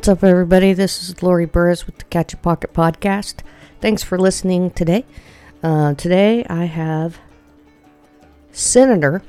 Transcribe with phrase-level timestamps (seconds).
[0.00, 0.72] What's up, everybody?
[0.72, 3.42] This is Lori Burress with the Catch a Pocket Podcast.
[3.82, 5.04] Thanks for listening today.
[5.62, 7.18] Uh, today I have
[8.50, 9.22] Senator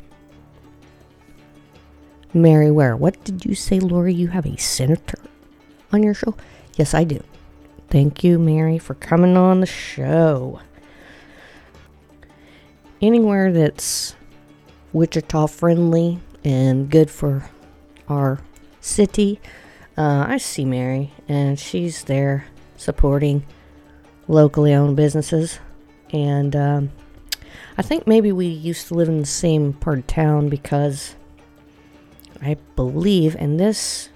[2.34, 2.96] Mary Ware.
[2.96, 4.14] What did you say, Lori?
[4.14, 5.20] You have a senator
[5.92, 6.38] on your show?
[6.78, 7.22] Yes, I do.
[7.90, 10.62] Thank you, Mary, for coming on the show.
[13.02, 14.16] Anywhere that's
[14.94, 17.50] Wichita friendly and good for
[18.08, 18.40] our
[18.80, 19.42] city
[19.98, 22.46] uh, I see Mary, and she's there
[22.78, 23.46] supporting
[24.28, 25.60] locally owned businesses.
[26.12, 26.92] And um,
[27.78, 31.16] I think maybe we used to live in the same part of town because
[32.42, 34.10] I believe, and this,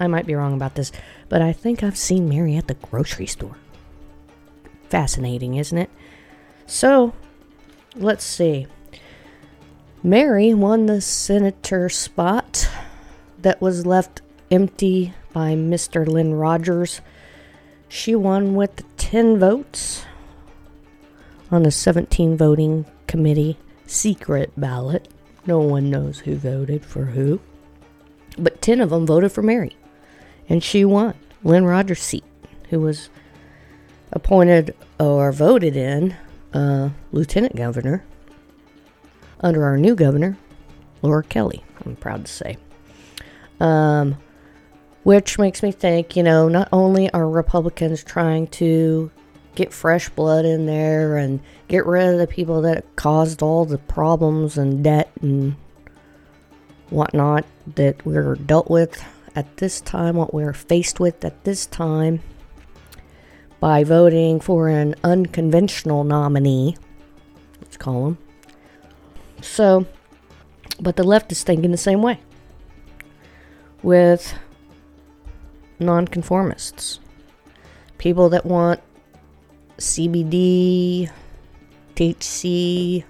[0.00, 0.92] I might be wrong about this,
[1.28, 3.56] but I think I've seen Mary at the grocery store.
[4.88, 5.90] Fascinating, isn't it?
[6.66, 7.12] So,
[7.94, 8.66] let's see.
[10.02, 12.68] Mary won the senator spot
[13.38, 16.06] that was left empty by Mr.
[16.06, 17.00] Lynn Rogers.
[17.88, 20.04] She won with 10 votes
[21.50, 25.08] on a 17 voting committee secret ballot.
[25.46, 27.40] No one knows who voted for who.
[28.38, 29.76] But 10 of them voted for Mary.
[30.48, 32.24] And she won Lynn Rogers' seat,
[32.70, 33.08] who was
[34.12, 36.16] appointed or voted in
[36.52, 38.04] uh, lieutenant governor
[39.40, 40.36] under our new governor,
[41.02, 42.56] Laura Kelly, I'm proud to say.
[43.60, 44.16] Um,
[45.06, 49.08] which makes me think, you know, not only are Republicans trying to
[49.54, 53.78] get fresh blood in there and get rid of the people that caused all the
[53.78, 55.54] problems and debt and
[56.90, 57.44] whatnot
[57.76, 59.00] that we're dealt with
[59.36, 62.20] at this time, what we're faced with at this time,
[63.60, 66.76] by voting for an unconventional nominee,
[67.60, 68.18] let's call him.
[69.40, 69.86] So,
[70.80, 72.18] but the left is thinking the same way.
[73.84, 74.36] With
[75.78, 77.00] nonconformists,
[77.98, 78.80] people that want
[79.78, 81.10] CBD,
[81.94, 83.04] THC,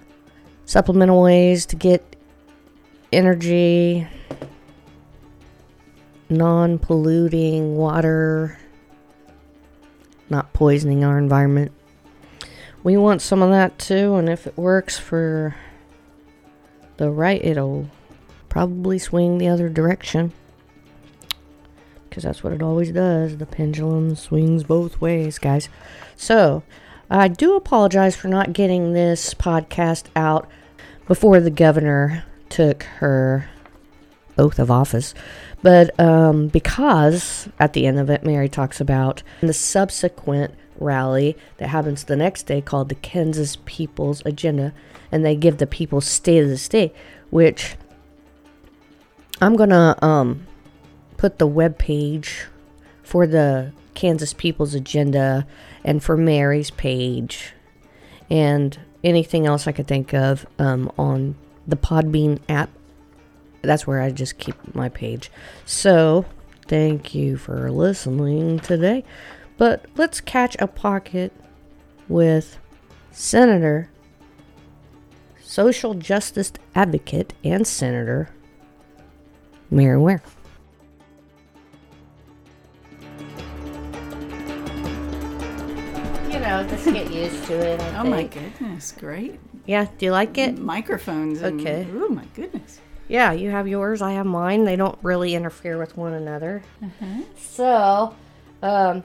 [0.65, 2.15] supplemental ways to get
[3.11, 4.07] energy,
[6.29, 8.59] non polluting water,
[10.29, 11.71] not poisoning our environment.
[12.83, 15.55] We want some of that too, and if it works for
[16.97, 17.89] the right, it'll
[18.49, 20.33] probably swing the other direction
[22.17, 23.37] because that's what it always does.
[23.37, 25.69] The pendulum swings both ways, guys.
[26.15, 26.63] So,
[27.11, 30.49] I do apologize for not getting this podcast out
[31.05, 33.47] before the governor took her
[34.35, 35.13] oath of office.
[35.61, 41.67] But um, because at the end of it, Mary talks about the subsequent rally that
[41.67, 44.73] happens the next day called the Kansas People's Agenda,
[45.11, 46.95] and they give the people State of the State,
[47.29, 47.75] which
[49.39, 50.47] I'm gonna um,
[51.17, 52.45] put the web page
[53.03, 55.47] for the Kansas People's Agenda
[55.83, 57.53] and for Mary's page
[58.29, 61.35] and anything else I could think of um, on
[61.67, 62.69] the Podbean app.
[63.61, 65.31] That's where I just keep my page.
[65.65, 66.25] So,
[66.67, 69.03] thank you for listening today.
[69.57, 71.33] But let's catch a pocket
[72.07, 72.59] with
[73.11, 73.89] Senator,
[75.41, 78.29] social justice advocate, and Senator
[79.71, 80.21] Mary Ware.
[86.67, 87.81] Know, just get used to it.
[87.81, 88.09] I oh think.
[88.09, 89.39] my goodness, great.
[89.65, 90.57] Yeah, do you like it?
[90.57, 91.41] Microphones.
[91.41, 91.87] And, okay.
[91.93, 92.79] Oh my goodness.
[93.07, 94.01] Yeah, you have yours.
[94.01, 94.65] I have mine.
[94.65, 96.61] They don't really interfere with one another.
[96.83, 97.21] Uh-huh.
[97.37, 98.15] So,
[98.61, 99.03] um,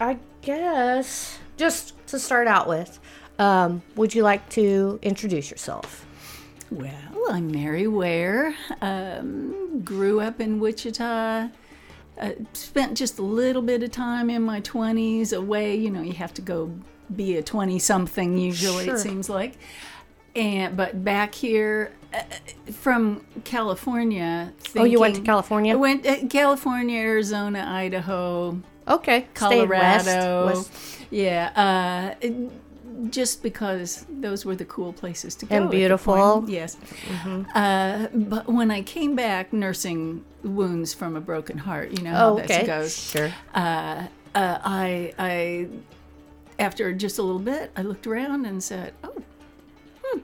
[0.00, 2.98] I guess just to start out with,
[3.38, 6.06] um, would you like to introduce yourself?
[6.70, 6.94] Well,
[7.30, 8.54] I'm Mary Ware.
[8.80, 11.48] Um, grew up in Wichita
[12.18, 15.74] uh, spent just a little bit of time in my 20s away.
[15.74, 16.72] You know, you have to go
[17.14, 18.94] be a 20 something usually, sure.
[18.94, 19.54] it seems like.
[20.36, 22.22] And but back here uh,
[22.72, 24.52] from California.
[24.58, 25.72] Thinking, oh, you went to California?
[25.72, 28.60] I went uh, California, Arizona, Idaho.
[28.86, 30.46] Okay, Colorado.
[30.46, 31.06] West, west.
[31.10, 32.16] Yeah.
[32.22, 32.28] Uh,
[33.10, 35.56] just because those were the cool places to go.
[35.56, 36.44] And beautiful.
[36.48, 36.76] Yes.
[36.76, 37.42] Mm-hmm.
[37.54, 42.28] Uh, but when I came back nursing wounds from a broken heart, you know how
[42.28, 42.58] oh, okay.
[42.58, 43.10] this goes.
[43.10, 43.32] Sure.
[43.54, 45.68] Uh, uh, I, I,
[46.58, 49.22] after just a little bit, I looked around and said, "Oh,
[50.02, 50.20] hmm,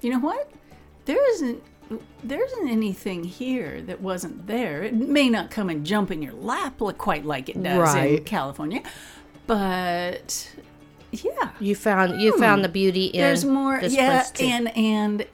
[0.00, 0.50] you know what?
[1.04, 1.62] There isn't."
[2.24, 4.84] There isn't anything here that wasn't there.
[4.84, 8.18] It may not come and jump in your lap quite like it does right.
[8.18, 8.82] in California,
[9.46, 10.50] but
[11.12, 15.26] yeah you found you found the beauty in there's more yeah and, and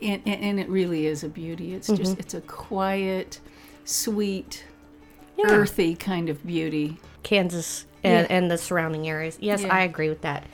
[0.00, 2.02] and and it really is a beauty it's mm-hmm.
[2.02, 3.38] just it's a quiet
[3.84, 4.64] sweet
[5.44, 6.98] earthy kind of beauty.
[7.22, 8.36] Kansas and, Yeah.
[8.36, 9.38] and the surrounding areas.
[9.40, 9.74] Yes, Yeah.
[9.74, 10.44] I agree with that.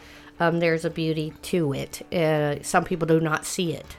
[0.40, 2.02] Um, there's a beauty to it.
[2.14, 3.96] Uh, some people do not see it,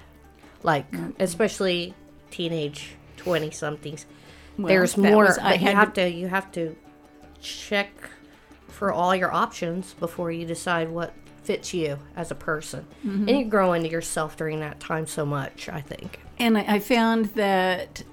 [0.64, 1.14] like Mm.
[1.20, 1.94] especially
[2.32, 4.06] teenage twenty somethings.
[4.58, 6.76] Well, there's more, was- I you have to you have to
[7.42, 7.90] check
[8.68, 11.14] for all your options before you decide what
[11.44, 12.86] fits you as a person.
[13.06, 13.28] Mm-hmm.
[13.28, 15.68] And you grow into yourself during that time so much.
[15.70, 16.20] I think.
[16.38, 18.04] And I, I found that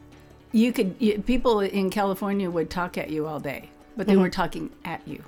[0.52, 4.30] you could you, people in California would talk at you all day, but they were
[4.30, 5.22] talking at you.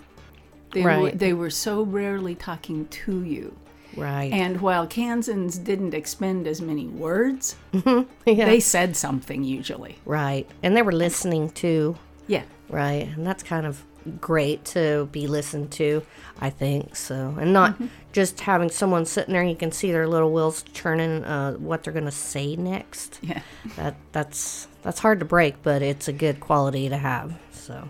[0.72, 1.04] They were, Mm-hmm.
[1.04, 1.18] Right.
[1.18, 3.56] they were so rarely talking to you.
[3.96, 4.30] Right.
[4.32, 8.04] And while Kansans didn't expend as many words, yeah.
[8.24, 9.96] they said something usually.
[10.04, 10.46] right.
[10.62, 12.42] And they were listening to Yeah.
[12.68, 13.82] Right, and that's kind of
[14.20, 16.02] great to be listened to,
[16.38, 16.96] I think.
[16.96, 17.86] So, and not Mm-hmm.
[18.12, 21.94] just having someone sitting there, you can see their little wheels churning, uh, what they're
[21.94, 23.18] gonna say next.
[23.22, 23.40] Yeah.
[23.76, 27.38] That that's that's hard to break, but it's a good quality to have.
[27.52, 27.88] So,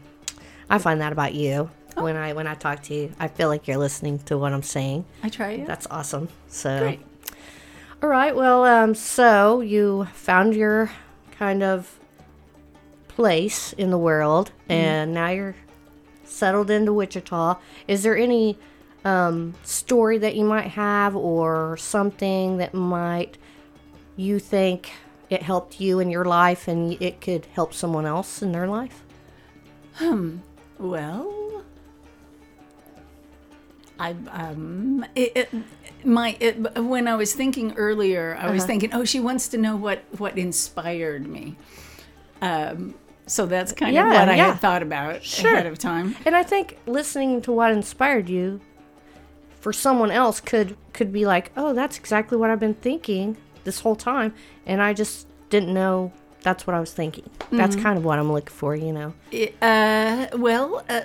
[0.71, 2.05] I find that about you Oh.
[2.05, 3.13] when I when I talk to you.
[3.19, 5.05] I feel like you're listening to what I'm saying.
[5.23, 5.67] I try it.
[5.67, 6.29] That's awesome.
[6.49, 7.01] So, Great.
[8.03, 8.37] all right.
[8.37, 10.91] Well, um, so you found your
[11.39, 11.99] kind of
[13.09, 15.57] place in the world, and now you're
[16.25, 17.57] settled into Wichita.
[17.89, 18.57] Is there any
[19.05, 23.39] um, story that you might have, or something that might
[24.17, 24.93] you think
[25.31, 29.03] it helped you in your life, and it could help someone else in their life?
[30.79, 31.65] Well,
[33.99, 35.49] I um it, it
[36.05, 36.55] my it,
[36.85, 38.53] when I was thinking earlier, I Uh-huh.
[38.53, 41.57] was thinking, oh, she wants to know what what inspired me.
[42.41, 42.95] Um,
[43.27, 44.47] so that's kind of Yeah, what I yeah.
[44.53, 45.53] had thought about Sure.
[45.55, 46.15] ahead of time.
[46.25, 48.61] And I think listening to what inspired you
[49.61, 53.81] for someone else could could be like, "Oh, that's exactly what I've been thinking this
[53.81, 54.33] whole time
[54.65, 56.13] and I just didn't know
[56.49, 57.83] that's what I was thinking." That's Mm-hmm.
[57.87, 59.11] kind of what I'm looking for, you know.
[59.63, 61.01] Uh, well, uh,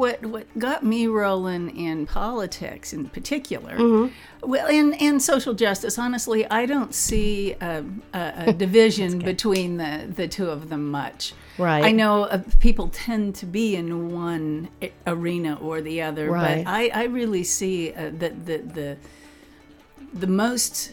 [0.00, 4.06] what what got me rolling in politics in particular, Mm-hmm.
[4.52, 5.94] well, and and social justice.
[6.06, 11.32] Honestly, I don't see a, a, a division between the the two of them much.
[11.58, 11.84] Right.
[11.84, 14.68] I know uh, people tend to be in one
[15.06, 16.64] arena or the other, Right.
[16.64, 18.88] but I I really see uh, that the the
[20.22, 20.92] the most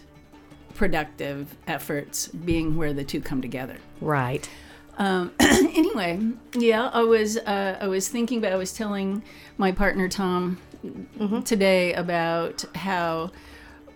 [0.75, 3.77] productive efforts being where the two come together.
[3.99, 4.49] Right.
[4.97, 6.19] Um, anyway,
[6.53, 9.23] yeah, I was uh, I was thinking about I was telling
[9.57, 10.57] my partner Tom
[11.45, 13.31] today about how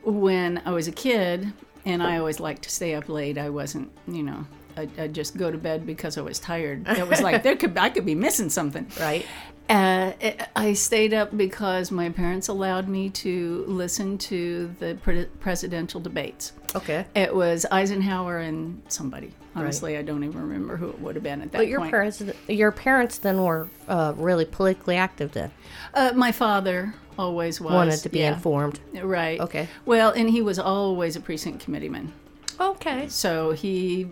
[0.04, 1.51] when I was a kid
[1.86, 4.45] and I always liked to stay up late, I wasn't, you know,
[4.77, 6.88] I, I'd just go to bed because I was tired.
[6.98, 8.88] It was like there could I could be missing something.
[9.00, 9.25] Right.
[9.69, 15.25] Uh, it- I stayed up because my parents allowed me to listen to the pre-
[15.39, 16.51] presidential debates.
[16.75, 17.06] Okay.
[17.16, 19.31] It was Eisenhower and somebody.
[19.56, 21.92] Honestly, I don't even remember who it would have been at that But your point.
[21.92, 25.51] parents your parents then were uh, really politically active then.
[25.94, 27.71] uh, my father always was.
[27.74, 28.81] Wanted to be yeah, informed.
[29.01, 29.39] Right.
[29.39, 29.69] Okay.
[29.86, 32.12] Well, and he was always a precinct committeeman.
[32.60, 33.07] Okay.
[33.07, 34.07] So he.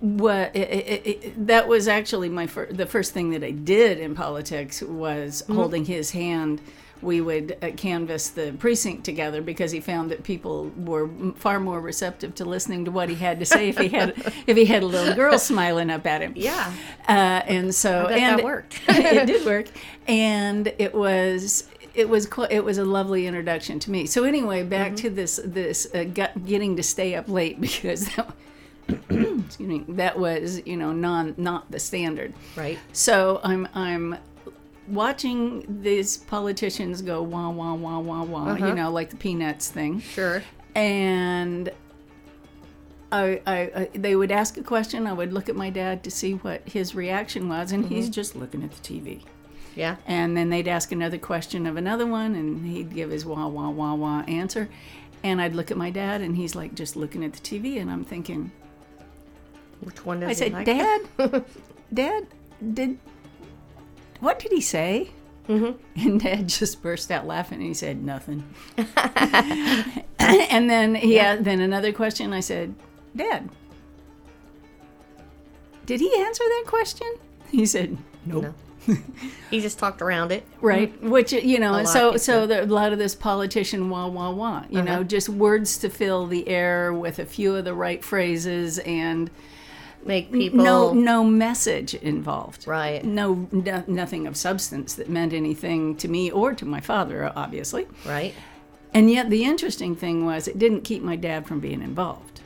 [0.00, 3.98] What it, it, it, that was actually my fir- the first thing that I did
[3.98, 5.54] in politics was Mm-hmm.
[5.54, 6.60] holding his hand.
[7.02, 11.60] We would uh, canvass the precinct together because he found that people were m- far
[11.60, 14.14] more receptive to listening to what he had to say if he had
[14.46, 16.32] if he had a little girl smiling up at him.
[16.36, 16.72] Yeah.
[17.06, 17.12] Uh,
[17.46, 18.80] and so and that worked.
[18.88, 19.66] it did work,
[20.08, 24.06] and it was it was it was a lovely introduction to me.
[24.06, 24.96] So anyway, back Mm-hmm.
[24.96, 28.34] to this this uh, getting to stay up late because that,
[29.10, 32.32] excuse me that was you know non not the standard.
[32.56, 32.78] Right.
[32.92, 34.16] So I'm I'm
[34.88, 38.66] watching these politicians go wah wah wah wah wah, Uh-huh.
[38.66, 40.42] you know, like the peanuts thing Sure.
[40.74, 41.70] and
[43.12, 45.06] I, I, I they would ask a question.
[45.06, 48.34] I would look at my dad to see what his reaction was, and he's just
[48.34, 49.22] looking at the TV.
[49.76, 49.96] Yeah.
[50.06, 53.70] And then they'd ask another question of another one, and he'd give his wah wah
[53.70, 54.68] wah wah answer.
[55.22, 57.90] And I'd look at my dad, and he's like just looking at the TV, and
[57.90, 58.50] I'm thinking,
[59.86, 60.66] Which one does I he said, like?
[60.66, 61.00] Dad,
[61.94, 62.26] Dad,
[62.74, 62.98] did
[64.18, 65.10] what did he say?
[65.48, 66.08] Mm-hmm.
[66.08, 68.42] And Dad just burst out laughing, and he said nothing.
[70.18, 72.32] and then yeah, then another question.
[72.32, 72.74] I said,
[73.14, 73.48] Dad,
[75.86, 77.06] did he answer that question?
[77.50, 78.42] He said, Nope.
[78.44, 78.54] No.
[79.50, 80.44] he just talked around it.
[80.60, 84.08] Right, which you know, lot, so he so there, a lot of this politician wah
[84.08, 85.04] wah wah, you know, Uh-huh.
[85.04, 89.30] just words to fill the air with a few of the right phrases and
[90.06, 92.66] Make people no no message involved.
[92.66, 93.04] Right.
[93.04, 97.86] No, no nothing of substance that meant anything to me or to my father, obviously.
[98.04, 98.34] Right.
[98.94, 102.40] And yet the interesting thing was it didn't keep my dad from being involved.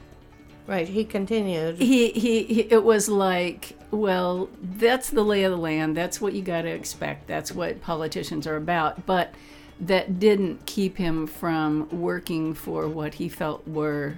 [0.67, 0.89] Right.
[0.89, 1.79] He continued.
[1.79, 5.97] He he, he it was like Well, that's the lay of the land.
[5.97, 7.27] That's what you got to expect.
[7.27, 9.07] That's what politicians are about.
[9.07, 9.35] But
[9.81, 14.17] that didn't keep him from working for what he felt were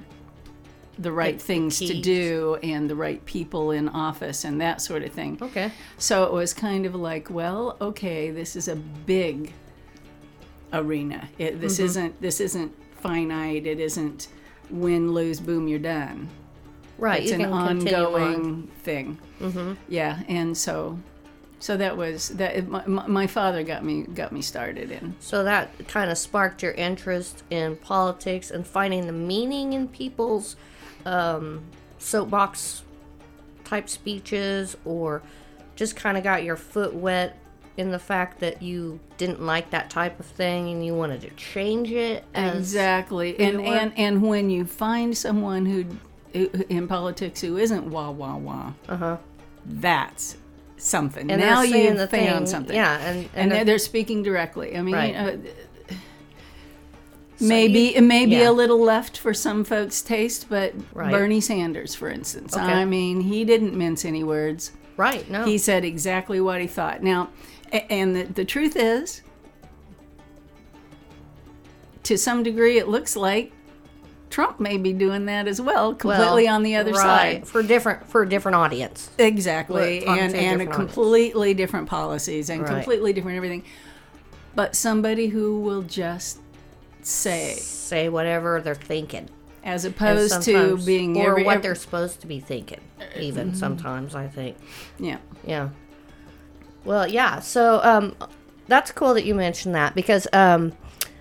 [0.99, 5.03] the right The things to do and the right people in office and that sort
[5.03, 5.39] of thing.
[5.41, 5.73] Okay.
[5.99, 9.53] So it was kind of like, well, okay, this is a big
[10.73, 11.29] arena.
[11.39, 11.85] It, this Mm-hmm.
[11.85, 13.67] isn't this isn't finite.
[13.67, 14.29] It isn't
[14.71, 16.29] win, lose, boom, you're done.
[16.99, 17.23] Right.
[17.23, 17.69] It's an continue on.
[17.79, 19.19] ongoing thing.
[19.41, 19.73] Mm-hmm.
[19.89, 20.99] Yeah, and so
[21.59, 22.69] so that was that.
[22.69, 25.15] My, my my father got me got me started in.
[25.21, 30.57] So that kind of sparked your interest in politics and finding the meaning in people's
[31.07, 31.63] um,
[31.99, 32.83] soapbox
[33.65, 35.23] type speeches, or
[35.77, 37.39] just kind of got your foot wet
[37.79, 41.31] in the fact that you didn't like that type of thing and you wanted to
[41.31, 42.23] change it.
[42.35, 45.87] Exactly, and were- and and when you find someone who,
[46.69, 49.17] in politics who isn't wah wah wah, Uh-huh.
[49.65, 50.37] that's
[50.77, 51.31] something.
[51.31, 52.77] And now you've the found thing, something.
[52.77, 54.77] Yeah, and and, and, they're, they're speaking directly.
[54.77, 55.41] I mean, Right.
[57.43, 58.51] Maybe it may be yeah.
[58.51, 61.11] a little left for some folks' taste, but Right.
[61.11, 62.63] Bernie Sanders, for instance, Okay.
[62.65, 64.73] I mean, he didn't mince any words.
[64.97, 65.29] right.
[65.31, 67.03] No, He said exactly what he thought.
[67.03, 67.31] Now,
[67.73, 69.23] and the, the truth is,
[72.05, 73.53] to some degree, it looks like
[74.31, 77.01] Trump may be doing that as well, completely Well, on the other right,
[77.45, 77.47] side.
[77.49, 79.11] for different for a different audience.
[79.19, 80.75] Exactly, and a and different audience.
[80.95, 82.71] completely different policies and Right.
[82.71, 83.63] completely different everything.
[84.55, 86.39] But somebody who will just
[87.03, 89.29] say, Say whatever they're thinking.
[89.65, 92.81] as opposed to being or every, what every- they're supposed to be thinking.
[93.19, 94.57] Even sometimes, I think.
[94.99, 95.19] yeah.
[95.47, 95.69] Yeah.
[96.85, 97.39] Well, yeah.
[97.41, 98.17] So um,
[98.67, 100.73] that's cool that you mentioned that because um,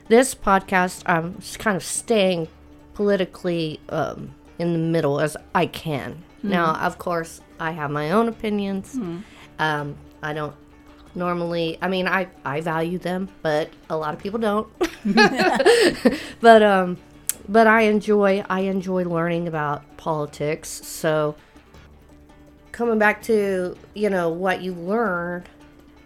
[0.07, 2.47] this podcast, I'm just kind of staying
[2.93, 6.23] politically um, in the middle as I can.
[6.43, 8.97] Now, of course, I have my own opinions.
[9.59, 10.55] Um, I don't
[11.15, 11.77] normally.
[11.81, 14.67] I mean, I I value them, but a lot of people don't.
[16.41, 16.97] but um,
[17.47, 20.69] but I enjoy I enjoy learning about politics.
[20.69, 21.35] So
[22.71, 25.49] coming back to you know what you learned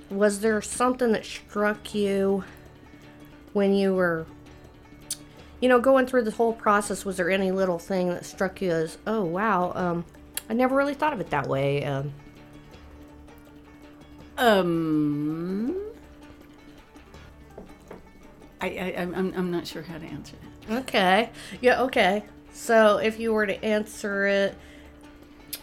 [0.10, 2.44] was there something that struck you
[3.54, 4.26] when you were
[5.62, 8.72] you know going through the whole process was there any little thing that struck you
[8.72, 10.06] as oh wow um
[10.50, 12.12] i never really thought of it that way um
[14.38, 15.76] Um,
[18.62, 20.36] I, I I'm I'm not sure how to answer
[20.68, 20.78] that.
[20.84, 21.30] okay
[21.62, 24.56] yeah okay so if you were to answer it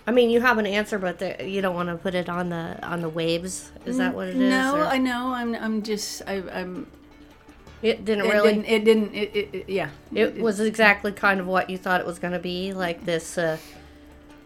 [0.06, 2.48] i mean you have an answer but the, you don't want to put it on
[2.50, 5.32] the on the waves is that what it is No, or- I know.
[5.32, 6.86] I'm I'm just I, I'm.
[7.82, 8.66] it didn't It really didn't.
[8.66, 9.14] It didn't.
[9.14, 9.90] It, it, it- yeah.
[10.14, 13.36] It was exactly kind of what you thought it was going to be, like this
[13.38, 13.58] uh,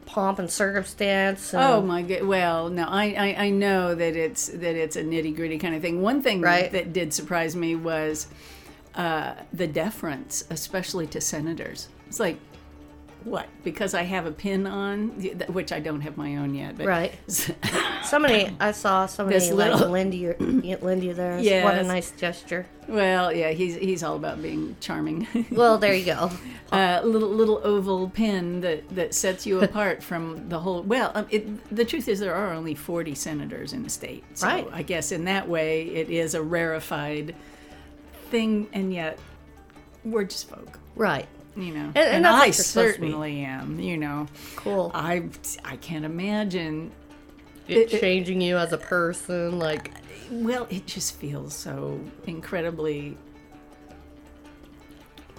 [0.07, 1.53] pomp and circumstance.
[1.53, 2.23] And, Oh my god!
[2.23, 3.05] Well, no, I,
[3.37, 6.01] I I know that it's that it's a nitty gritty kind of thing.
[6.01, 6.71] One thing Right.
[6.73, 8.29] that did surprise me was
[8.95, 11.89] uh, the deference, especially to senators.
[12.09, 12.39] It's like,
[13.27, 13.47] what?
[13.65, 15.09] Because I have a pin on,
[15.49, 16.79] which I don't have my own yet.
[16.79, 17.13] But Right.
[18.05, 20.33] Somebody, I saw somebody This like little- Lindy,
[20.81, 21.65] Lindy there.
[21.65, 22.67] What a nice gesture.
[22.87, 25.27] well, yeah, he's he's all about being charming.
[25.51, 26.31] Well, there you go.
[26.71, 30.83] uh, little little oval pin that that sets you apart from the whole.
[30.83, 34.47] Well, um, it, the truth is there are only forty senators in the state, so
[34.47, 34.69] Right.
[34.73, 37.35] I guess in that way it is a rarefied
[38.31, 39.19] thing, and yet
[40.05, 41.27] we're just folk, Right.
[41.57, 41.93] You know.
[41.95, 43.07] And- and what I you're supposed to be.
[43.09, 44.27] certainly am, you know.
[44.57, 44.91] Cool.
[44.95, 45.25] I
[45.65, 46.93] I can't imagine.
[47.69, 49.91] It, changing you as a person, like
[50.31, 53.17] Well, it just feels so incredibly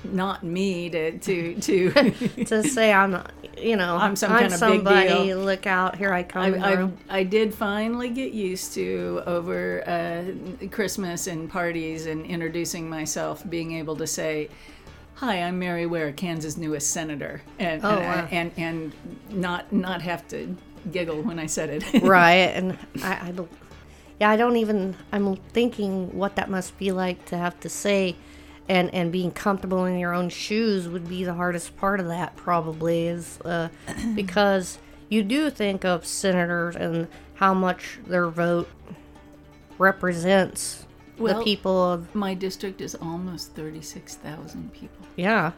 [0.03, 1.91] not me to to to.
[2.45, 3.23] to say I'm,
[3.57, 5.09] you know, I'm some kind of big somebody.
[5.09, 5.39] deal.
[5.39, 5.95] Look out!
[5.95, 6.61] Here I come.
[6.61, 6.89] I, I.
[7.09, 13.73] I did finally get used to over uh, Christmas and parties and introducing myself, being
[13.73, 14.49] able to say,
[15.17, 18.27] "Hi, I'm Mary Ware, Kansas' newest senator," and Oh, and, wow.
[18.31, 18.93] and and
[19.29, 20.55] not not have to
[20.91, 22.01] giggle when I said it.
[22.03, 23.51] right and I, I don't
[24.19, 28.15] yeah i don't even i'm thinking what that must be like to have to say
[28.69, 32.35] and and being comfortable in your own shoes would be the hardest part of that
[32.35, 33.67] probably is uh,
[34.15, 38.69] because you do think of senators and how much their vote
[39.77, 40.86] represents
[41.17, 45.05] the people of My district is almost thirty-six thousand people.
[45.15, 45.51] yeah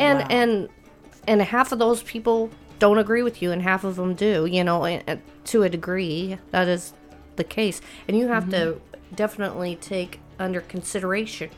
[0.00, 0.26] and Wow.
[0.30, 0.68] and
[1.28, 4.62] and half of those people don't agree with you and half of them do you
[4.64, 6.92] know and, and to a degree that is
[7.36, 9.14] the case and you have to Mm-hmm.
[9.14, 11.50] definitely take under consideration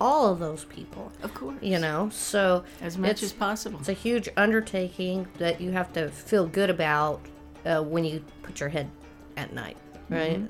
[0.00, 3.78] all of those people Of course, you know so as much as possible.
[3.80, 7.20] it's a huge undertaking that you have to feel good about
[7.66, 8.88] uh, when you put your head
[9.36, 9.76] at night,
[10.08, 10.40] right?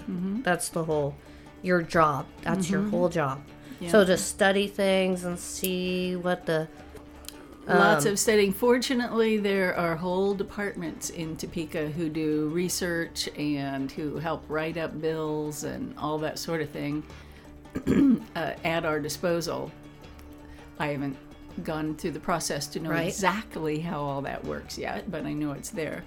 [0.45, 1.15] That's the whole
[1.63, 2.27] your job.
[2.43, 3.41] That's your whole job.
[3.89, 4.05] So Yeah.
[4.07, 6.69] to study things and see what the
[7.69, 8.53] Lots Um, of studying.
[8.53, 15.01] Fortunately, there are whole departments in Topeka who do research and who help write up
[15.01, 17.05] bills and all that sort of thing
[18.35, 19.71] uh, at our disposal.
[20.81, 21.17] I haven't
[21.63, 23.07] gone through the process to know Right.
[23.07, 26.03] exactly how all that works yet, but I know it's there.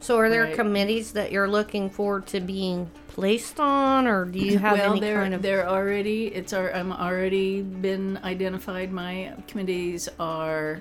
[0.00, 0.54] So are there Right.
[0.54, 2.88] committees that you're looking forward to being
[3.18, 5.42] placed on, or do you have well, any they're kind of?
[5.42, 8.92] Well, they're already it's our I'm already been identified.
[8.92, 10.80] My committees are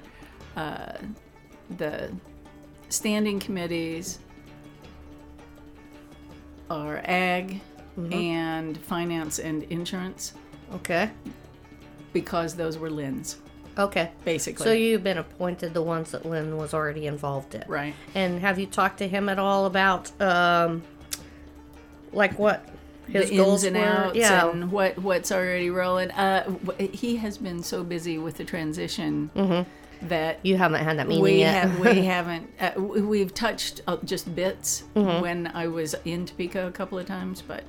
[0.55, 0.93] uh,
[1.77, 2.11] the
[2.89, 4.19] standing committees
[6.69, 7.61] are ag
[7.97, 8.13] Mm-hmm.
[8.13, 10.35] and finance and insurance
[10.71, 11.09] Okay.
[12.13, 13.37] because those were Lynn's
[13.75, 14.11] Okay.
[14.23, 14.65] basically.
[14.65, 17.95] So you've been appointed the ones that Lynn was already involved in, right.
[18.13, 20.83] And have you talked to him at all about, um,
[22.17, 22.67] like what
[23.07, 23.89] his the goals ins and were?
[24.07, 24.49] outs yeah.
[24.49, 26.11] and what what's already rolling.
[26.11, 29.29] Uh, he has been so busy with the transition
[30.01, 31.53] that you haven't had that meeting we yet.
[31.69, 35.21] have we haven't uh, we've touched uh, just bits Mm-hmm.
[35.21, 37.63] when I was in Topeka a couple of times, but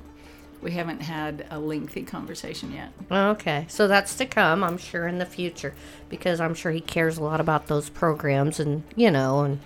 [0.61, 2.90] we haven't had a lengthy conversation yet.
[3.11, 5.73] Okay, so that's to come, I'm sure, in the future,
[6.09, 9.61] because I'm sure he cares a lot about those programs, and you know, and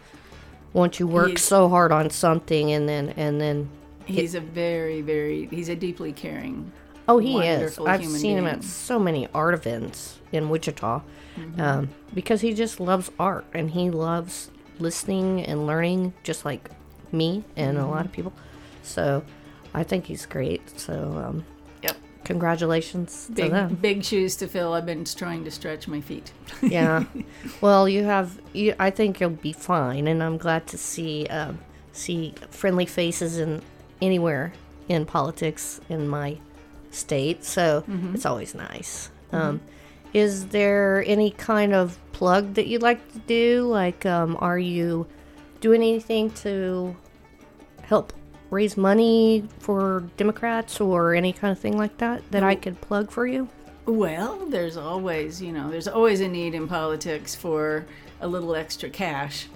[0.75, 3.71] once you work He's- so hard on something, and then and then
[4.07, 6.73] He's a very very he's a deeply caring.
[7.09, 7.79] oh, he is.
[7.79, 11.03] I've human seen him at so many art events in Wichita,
[11.37, 11.61] Mm-hmm.
[11.63, 16.71] um, because he just loves art and he loves listening and learning, just like
[17.11, 18.35] me and a lot of people.
[18.83, 19.25] So,
[19.73, 20.79] I think he's great.
[20.79, 20.93] So,
[21.27, 21.45] um,
[21.83, 21.97] Yep.
[22.25, 23.69] congratulations to them.
[23.71, 24.75] Big big shoes to fill.
[24.75, 26.33] I've been trying to stretch my feet.
[26.63, 27.05] yeah.
[27.63, 28.39] Well, you have.
[28.53, 31.59] You, I think you'll be fine, and I'm glad to see um,
[31.93, 33.63] see friendly faces in
[34.03, 34.53] anywhere
[34.89, 36.37] in politics in my
[36.91, 37.45] state.
[37.45, 37.85] So
[38.15, 39.11] it's always nice.
[39.33, 39.61] Um,
[40.13, 43.67] is there any kind of plug that you'd like to do?
[43.67, 45.07] Like, um, are you
[45.61, 46.95] doing anything to
[47.83, 48.13] help
[48.51, 53.11] raise money for Democrats or any kind of thing like that that I could plug
[53.11, 53.49] for you?
[53.87, 57.85] Well, there's always, you know, there's always a need in politics for
[58.21, 59.49] a little extra cash.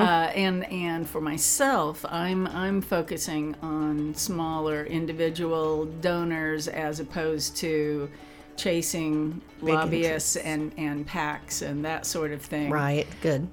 [0.00, 8.08] Uh, and and for myself, I'm I'm focusing on smaller individual donors as opposed to
[8.56, 12.70] chasing lobbyists and and PACs and that sort of thing.
[12.70, 13.06] Right.
[13.20, 13.48] Good.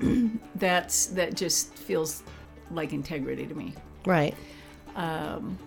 [0.54, 2.22] That's that just feels
[2.70, 3.74] like integrity to me.
[4.06, 4.34] Right.
[4.96, 5.58] Um,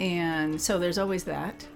[0.00, 1.66] and so there's always that.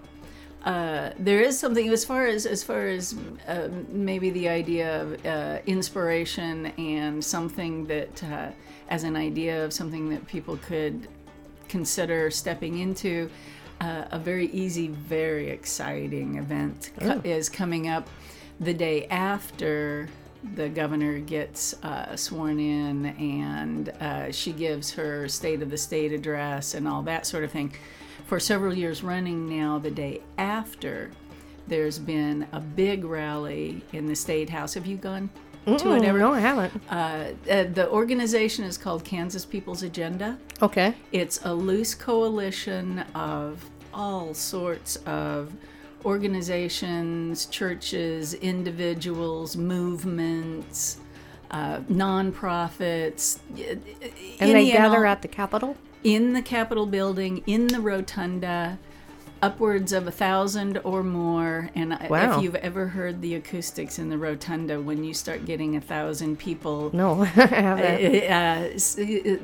[0.68, 3.14] Uh, there is something as far as as far as
[3.46, 8.50] uh, maybe the idea of uh, inspiration and something that uh,
[8.90, 11.08] as an idea of something that people could
[11.68, 13.30] consider stepping into.
[13.80, 18.06] Uh, a very easy, very exciting event co- is coming up
[18.60, 20.08] the day after
[20.56, 26.12] the governor gets uh, sworn in and uh, she gives her state of the state
[26.12, 27.72] address and all that sort of thing.
[28.28, 31.10] For several years running now, the day after,
[31.66, 34.74] there's been a big rally in the state house.
[34.74, 35.30] Have you gone
[35.64, 36.18] to it ever?
[36.18, 36.82] No, I haven't.
[36.90, 36.94] Uh,
[37.50, 40.38] uh, the organization is called Kansas People's Agenda.
[40.60, 40.92] Okay.
[41.10, 43.64] It's a loose coalition of
[43.94, 45.50] all sorts of
[46.04, 50.98] organizations, churches, individuals, movements,
[51.50, 53.38] uh, nonprofits.
[53.58, 55.78] And they gather all- at the Capitol?
[56.04, 58.78] In the Capitol building, in the rotunda,
[59.40, 61.70] upwards of a thousand or more.
[61.74, 62.36] And Wow.
[62.38, 66.38] if you've ever heard the acoustics in the rotunda, when you start getting a thousand
[66.38, 68.24] people No, I haven't.
[68.24, 69.36] uh, uh,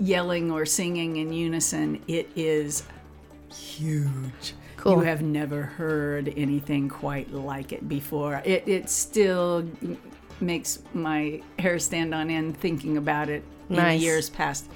[0.00, 2.82] yelling or singing in unison, it is
[3.54, 4.54] huge.
[4.76, 4.96] Cool.
[4.96, 8.42] You have never heard anything quite like it before.
[8.44, 9.66] It, it still
[10.40, 13.96] makes my hair stand on end thinking about it Nice.
[13.96, 14.66] in years past.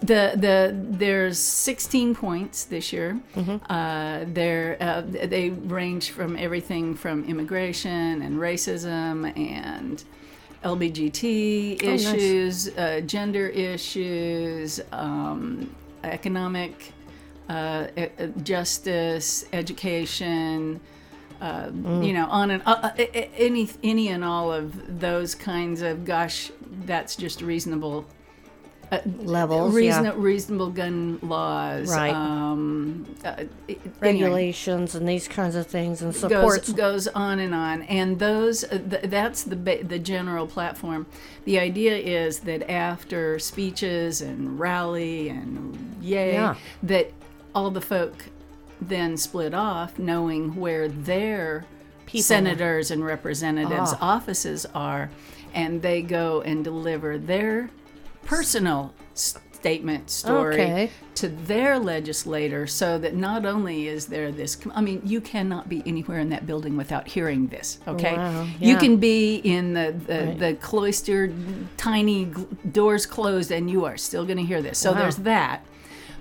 [0.00, 3.18] The the there's 16 points this year.
[3.68, 10.04] Uh, they're uh, they range from everything from immigration and racism and
[10.62, 12.06] LBGT Oh, nice.
[12.06, 16.92] issues, uh, gender issues, um, economic
[17.48, 17.86] uh,
[18.42, 20.80] justice, education.
[21.40, 21.70] Uh,
[22.02, 22.90] You know, on and uh,
[23.36, 26.50] any any and all of those kinds of gosh,
[26.86, 28.04] that's just reasonable
[28.92, 30.12] uh, Levels, reason, yeah.
[30.14, 32.14] reasonable gun laws, Right.
[32.14, 36.72] Um, uh, it- anyway, Regulations and these kinds of things and goes supports.
[36.72, 41.06] goes on and on, and those uh, th- that's the ba- the general platform.
[41.44, 46.54] The idea is that after speeches and rally and yay, Yeah.
[46.84, 47.12] that
[47.54, 48.26] all the folk
[48.80, 51.64] then split off, knowing where their
[52.04, 52.22] People.
[52.22, 54.14] senators and representatives' Ah.
[54.16, 55.10] offices are,
[55.54, 57.70] and they go and deliver their
[58.26, 60.90] personal statement story Okay.
[61.14, 65.82] to their legislator so that not only is there this i mean you cannot be
[65.86, 70.24] anywhere in that building without hearing this okay Wow, you can be in the the,
[70.26, 70.38] Right.
[70.38, 71.32] the cloistered
[71.78, 74.98] tiny gl- doors closed and you are still going to hear this so Wow.
[74.98, 75.64] there's that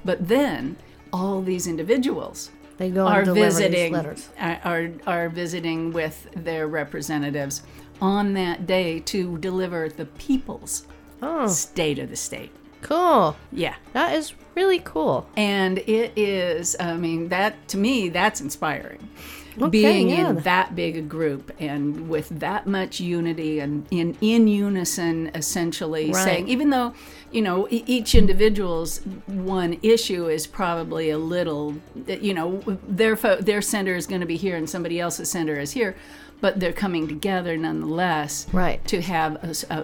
[0.06, 0.78] but then
[1.12, 5.92] all these individuals They go are and deliver these visiting are, uh, are are visiting
[5.92, 7.64] with their representatives
[8.02, 10.86] on that day to deliver the people's
[11.22, 12.52] Oh, state of the state
[12.82, 13.36] cool.
[13.52, 15.28] yeah That is really cool.
[15.36, 19.10] and it is i mean that to me that's inspiring
[19.58, 20.30] Okay, being yeah.
[20.32, 26.12] in that big a group and with that much unity and in in unison essentially
[26.12, 26.24] Right.
[26.26, 26.94] saying even though
[27.32, 31.76] you know each individual's one issue is probably a little
[32.06, 35.58] you know their fo- their center is going to be here and somebody else's center
[35.58, 35.96] is here
[36.46, 38.80] but they're coming together nonetheless Right.
[38.90, 39.32] to have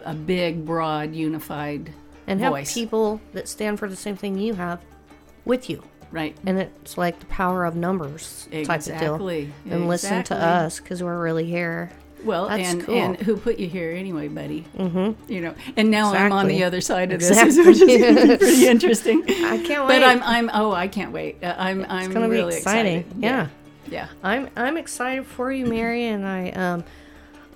[0.06, 1.90] a big broad unified
[2.28, 4.80] And have voice people that stand for the same thing you have
[5.44, 5.82] with you.
[6.12, 8.94] right And it's like the power of numbers type of deal.
[9.16, 9.52] Exactly.
[9.72, 11.90] And listen to us because we're really here.
[12.24, 12.96] Well, That's and cool.
[12.96, 14.64] and who put you here anyway, buddy?
[14.78, 15.32] Mm-hmm.
[15.34, 17.56] You know, and now I'm on the other side of Exactly.
[17.56, 19.24] this, which is pretty interesting.
[19.28, 19.96] I can't wait.
[20.00, 21.44] But I'm I'm oh I can't wait.
[21.44, 22.98] Uh, I'm I'm it's be really exciting.
[23.00, 23.24] excited.
[23.24, 23.30] Yeah.
[23.30, 23.48] yeah.
[24.24, 26.84] I'm I'm excited for you, Mary, and I um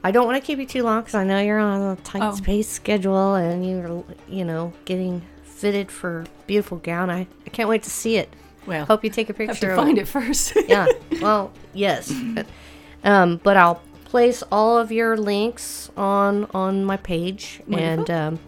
[0.04, 2.22] I don't want to keep you too long because I know you're on a tight
[2.22, 2.36] Oh.
[2.36, 7.10] space schedule and you're you know getting fitted for beautiful gown.
[7.10, 8.34] I, I can't wait to see it.
[8.68, 9.54] Well, Hope you take a picture.
[9.54, 10.54] have to of find it first.
[10.68, 10.88] yeah.
[11.22, 12.12] Well, yes.
[13.04, 18.40] um, but I'll place all of your links on on my page, and um,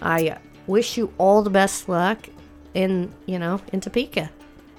[0.00, 2.28] I wish you all the best luck
[2.72, 4.30] in you know in Topeka.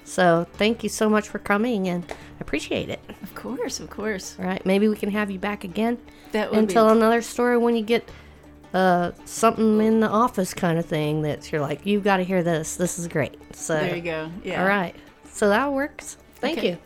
[0.06, 3.00] So thank you so much for coming, and I appreciate it.
[3.22, 4.36] of course, of course.
[4.38, 5.98] All right, maybe we can have you back again
[6.32, 8.08] That would and be tell another story when you get
[8.72, 12.42] uh something in the office kind of thing that you're like you've got to hear
[12.42, 12.76] this.
[12.76, 13.36] This is great.
[13.54, 14.30] So there you go.
[14.44, 14.62] Yeah.
[14.62, 14.94] all right,
[15.30, 16.16] so that works.
[16.36, 16.70] Thank Okay.
[16.70, 16.78] you.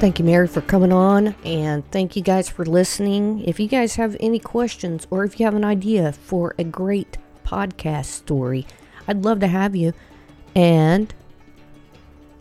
[0.00, 3.44] Thank you, Mary, for coming on, and thank you guys for listening.
[3.44, 7.18] If you guys have any questions or if you have an idea for a great
[7.44, 8.66] podcast story,
[9.06, 9.92] I'd love to have you.
[10.56, 11.12] And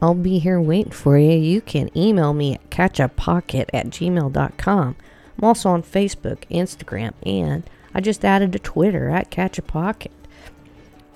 [0.02, 1.32] I'll be here waiting for you.
[1.32, 4.96] You can email me at catchapocket at gmail.com.
[5.38, 10.12] I'm also on Facebook, Instagram, and I just added to Twitter at catchapocket.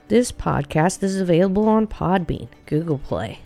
[0.10, 3.40] This podcast is available on Podbean, Google Play.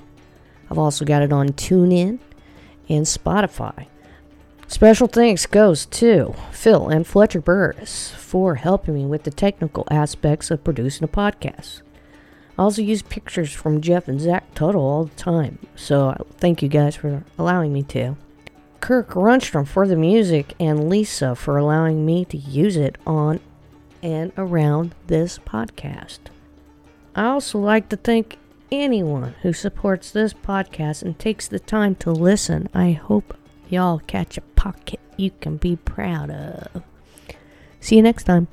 [0.72, 2.18] I've also got it on TuneIn
[2.90, 3.88] and Spotify.
[4.68, 10.52] Special thanks goes to Phil and Fletcher Burress for helping me with the technical aspects
[10.52, 11.82] of producing a podcast.
[12.58, 16.68] I also use pictures from Jeff and Zach Tuttle all the time, so thank you
[16.68, 18.18] guys for allowing me to.
[18.82, 23.40] Kirk Runstrom for the music, and Lisa for allowing me to use it on
[24.04, 26.20] and around this podcast.
[27.16, 28.38] I also like to thank
[28.72, 32.70] anyone who supports this podcast and takes the time to listen.
[32.74, 33.38] I hope
[33.70, 36.84] y'all catch a pocket you can be proud of.
[37.80, 38.48] See you next time.